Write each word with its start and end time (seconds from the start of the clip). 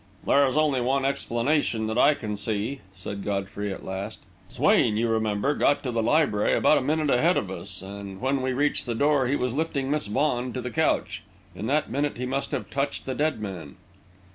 "There 0.25 0.47
is 0.47 0.57
only 0.57 0.81
one 0.81 1.05
explanation 1.05 1.85
that 1.85 1.97
I 1.99 2.15
can 2.15 2.35
see," 2.35 2.81
said 2.95 3.23
Godfrey, 3.23 3.71
at 3.71 3.85
last. 3.85 4.17
"Swain, 4.49 4.97
you 4.97 5.07
remember, 5.07 5.53
got 5.53 5.83
to 5.83 5.91
the 5.91 6.01
library 6.01 6.53
about 6.55 6.79
a 6.79 6.81
minute 6.81 7.11
ahead 7.11 7.37
of 7.37 7.51
us, 7.51 7.83
and 7.83 8.19
when 8.19 8.41
we 8.41 8.51
reached 8.51 8.87
the 8.87 8.95
door 8.95 9.27
he 9.27 9.35
was 9.35 9.53
lifting 9.53 9.91
Miss 9.91 10.07
Vaughan 10.07 10.53
to 10.53 10.61
the 10.61 10.71
couch. 10.71 11.21
In 11.55 11.67
that 11.67 11.91
minute, 11.91 12.17
he 12.17 12.25
must 12.25 12.49
have 12.49 12.71
touched 12.71 13.05
the 13.05 13.13
dead 13.13 13.39
man." 13.39 13.75